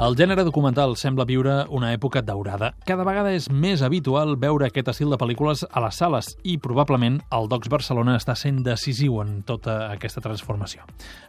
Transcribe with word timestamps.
El 0.00 0.14
gènere 0.16 0.46
documental 0.48 0.94
sembla 0.96 1.26
viure 1.28 1.66
una 1.76 1.90
època 1.92 2.22
daurada. 2.24 2.70
Cada 2.88 3.04
vegada 3.04 3.34
és 3.36 3.50
més 3.52 3.82
habitual 3.84 4.30
veure 4.40 4.64
aquest 4.70 4.86
estil 4.88 5.10
de 5.12 5.18
pel·lícules 5.20 5.60
a 5.68 5.82
les 5.84 5.98
sales 6.00 6.30
i 6.40 6.54
probablement 6.56 7.18
el 7.36 7.50
Docs 7.52 7.68
Barcelona 7.68 8.14
està 8.16 8.32
sent 8.32 8.62
decisiu 8.64 9.18
en 9.20 9.42
tota 9.44 9.90
aquesta 9.90 10.22
transformació. 10.24 10.86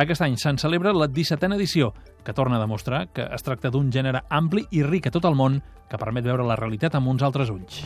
Aquest 0.00 0.24
any 0.24 0.38
se'n 0.40 0.56
celebra 0.56 0.94
la 0.96 1.10
17a 1.12 1.58
edició, 1.58 1.92
que 2.24 2.32
torna 2.32 2.56
a 2.56 2.62
demostrar 2.64 3.10
que 3.12 3.28
es 3.36 3.44
tracta 3.44 3.68
d'un 3.68 3.92
gènere 3.92 4.24
ampli 4.30 4.64
i 4.72 4.80
ric 4.82 5.10
a 5.10 5.12
tot 5.12 5.28
el 5.28 5.36
món 5.36 5.60
que 5.90 6.00
permet 6.00 6.24
veure 6.24 6.48
la 6.48 6.56
realitat 6.56 6.96
amb 6.96 7.12
uns 7.12 7.20
altres 7.20 7.52
ulls. 7.52 7.84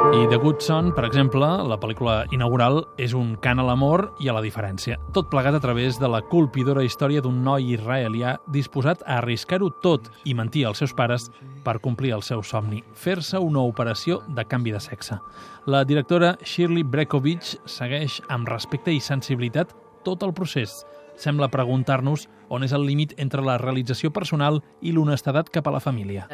I 0.00 0.26
The 0.28 0.38
Good 0.38 0.62
Son, 0.64 0.88
per 0.96 1.04
exemple, 1.04 1.44
la 1.68 1.76
pel·lícula 1.78 2.24
inaugural, 2.32 2.80
és 2.98 3.12
un 3.14 3.34
cant 3.44 3.60
a 3.60 3.66
l'amor 3.68 4.06
i 4.24 4.30
a 4.30 4.34
la 4.34 4.40
diferència. 4.40 4.96
Tot 5.14 5.28
plegat 5.28 5.54
a 5.54 5.60
través 5.60 6.00
de 6.00 6.08
la 6.08 6.22
colpidora 6.24 6.82
història 6.82 7.20
d'un 7.20 7.42
noi 7.44 7.68
israelià 7.76 8.32
disposat 8.50 9.04
a 9.04 9.18
arriscar-ho 9.20 9.68
tot 9.84 10.08
i 10.24 10.32
mentir 10.34 10.64
als 10.66 10.80
seus 10.82 10.96
pares 10.96 11.28
per 11.62 11.78
complir 11.84 12.14
el 12.16 12.24
seu 12.26 12.42
somni, 12.42 12.80
fer-se 12.96 13.38
una 13.38 13.60
operació 13.60 14.22
de 14.26 14.46
canvi 14.48 14.72
de 14.74 14.80
sexe. 14.80 15.20
La 15.68 15.84
directora 15.84 16.32
Shirley 16.42 16.82
Brekovich 16.82 17.58
segueix 17.68 18.22
amb 18.32 18.48
respecte 18.48 18.96
i 18.96 19.04
sensibilitat 19.04 19.76
tot 20.02 20.24
el 20.24 20.32
procés, 20.32 20.80
sembla 21.20 21.50
preguntar-nos 21.52 22.26
on 22.50 22.64
és 22.66 22.72
el 22.74 22.82
límit 22.88 23.12
entre 23.22 23.44
la 23.46 23.56
realització 23.60 24.10
personal 24.10 24.58
i 24.82 24.92
l'honestedat 24.92 25.50
cap 25.54 25.68
a 25.68 25.74
la 25.74 25.80
família. 25.80 26.26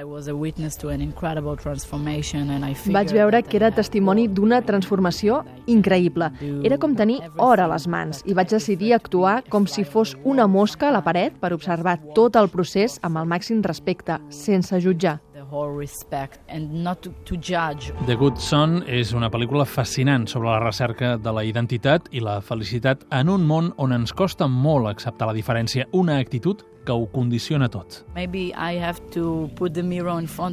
Vaig 2.96 3.12
veure 3.12 3.42
que 3.42 3.58
era 3.58 3.72
testimoni 3.74 4.26
d'una 4.28 4.62
transformació 4.64 5.42
increïble. 5.66 6.30
Era 6.64 6.78
com 6.78 6.96
tenir 6.96 7.20
or 7.36 7.60
a 7.60 7.68
les 7.74 7.86
mans 7.90 8.22
i 8.24 8.36
vaig 8.38 8.54
decidir 8.54 8.94
actuar 8.96 9.42
com 9.52 9.66
si 9.66 9.84
fos 9.84 10.16
una 10.24 10.46
mosca 10.46 10.88
a 10.88 10.96
la 10.96 11.04
paret 11.04 11.36
per 11.42 11.52
observar 11.52 11.98
tot 12.16 12.36
el 12.40 12.48
procés 12.48 13.00
amb 13.02 13.20
el 13.20 13.28
màxim 13.28 13.62
respecte, 13.66 14.20
sense 14.30 14.80
jutjar. 14.80 15.18
The 18.06 18.16
Good 18.18 18.40
Son 18.42 18.80
és 18.90 19.12
una 19.14 19.30
pel·lícula 19.30 19.66
fascinant 19.68 20.26
sobre 20.30 20.50
la 20.50 20.60
recerca 20.62 21.16
de 21.22 21.34
la 21.34 21.44
identitat 21.46 22.08
i 22.10 22.22
la 22.24 22.40
felicitat 22.42 23.04
en 23.14 23.30
un 23.30 23.46
món 23.46 23.72
on 23.78 23.94
ens 23.94 24.14
costa 24.16 24.48
molt 24.50 24.90
acceptar 24.90 25.28
la 25.30 25.36
diferència, 25.36 25.86
una 25.92 26.18
actitud 26.18 26.64
que 26.86 26.94
ho 26.94 27.06
condiciona 27.12 27.68
tot. 27.68 28.02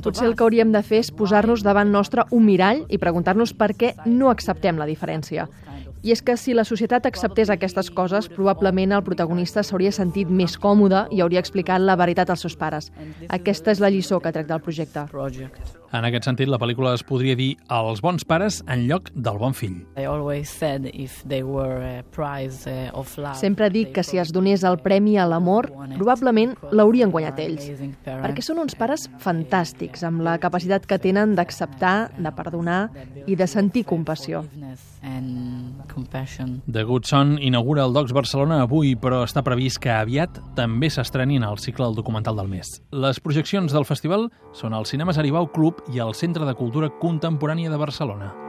Potser 0.09 0.27
el 0.30 0.38
que 0.38 0.45
hauríem 0.45 0.73
de 0.73 0.81
fer 0.85 1.03
és 1.03 1.11
posar-nos 1.13 1.66
davant 1.66 1.94
nostre 1.94 2.25
un 2.31 2.45
mirall 2.45 2.85
i 2.89 3.02
preguntar-nos 3.02 3.53
per 3.57 3.73
què 3.78 3.94
no 4.09 4.33
acceptem 4.33 4.81
la 4.81 4.89
diferència. 4.89 5.47
I 6.03 6.11
és 6.11 6.21
que 6.21 6.35
si 6.35 6.53
la 6.53 6.65
societat 6.67 7.05
acceptés 7.07 7.49
aquestes 7.53 7.89
coses, 7.95 8.27
probablement 8.27 8.91
el 8.91 9.05
protagonista 9.07 9.63
s'hauria 9.63 9.93
sentit 9.95 10.27
més 10.27 10.57
còmode 10.59 11.05
i 11.15 11.23
hauria 11.23 11.39
explicat 11.39 11.79
la 11.81 11.95
veritat 11.95 12.29
als 12.29 12.43
seus 12.43 12.57
pares. 12.59 12.91
Aquesta 13.29 13.71
és 13.71 13.79
la 13.79 13.91
lliçó 13.93 14.19
que 14.19 14.35
trec 14.35 14.51
del 14.51 14.61
projecte. 14.61 15.07
En 15.94 16.08
aquest 16.08 16.25
sentit, 16.25 16.49
la 16.49 16.58
pel·lícula 16.58 16.95
es 16.97 17.03
podria 17.05 17.36
dir 17.38 17.52
Els 17.69 17.99
bons 18.02 18.23
pares 18.25 18.55
en 18.66 18.88
lloc 18.89 19.11
del 19.13 19.38
bon 19.38 19.53
fill. 19.53 19.75
Sempre 23.38 23.69
dic 23.69 23.91
que 23.94 24.03
si 24.03 24.17
es 24.17 24.31
donés 24.33 24.63
el 24.66 24.80
premi 24.81 25.19
a 25.22 25.27
l'amor, 25.30 25.69
probablement 25.94 26.55
l'haurien 26.73 27.13
guanyat 27.13 27.44
ells. 27.45 27.69
Perquè 28.08 28.41
són 28.41 28.63
uns 28.63 28.73
pares 28.80 29.05
fantàstics, 29.22 30.02
amb 30.08 30.25
la 30.25 30.39
capacitat 30.41 30.88
que 30.89 30.97
tenen 30.97 31.35
d'acceptar, 31.38 32.09
de 32.17 32.33
perdonar 32.33 32.88
i 33.28 33.38
de 33.38 33.47
sentir 33.47 33.85
compassió. 33.85 34.41
The 36.72 36.83
Good 36.89 37.05
Son 37.05 37.38
inaugura 37.38 37.85
el 37.85 37.94
Docs 37.94 38.13
Barcelona 38.17 38.63
avui, 38.63 38.95
però 38.97 39.22
està 39.28 39.44
previst 39.45 39.78
que 39.83 39.91
aviat 39.94 40.41
també 40.57 40.89
s'estrenin 40.89 41.44
al 41.45 41.61
cicle 41.61 41.85
del 41.85 42.02
documental 42.02 42.39
del 42.39 42.50
mes. 42.50 42.80
Les 42.89 43.19
projeccions 43.22 43.75
del 43.75 43.85
festival 43.85 44.29
són 44.57 44.73
al 44.73 44.88
Cinemes 44.90 45.19
Aribau 45.22 45.51
Club 45.53 45.82
i 45.91 45.99
al 45.99 46.16
Centre 46.16 46.45
de 46.45 46.55
Cultura 46.55 46.91
Contemporània 47.01 47.69
de 47.69 47.77
Barcelona. 47.77 48.42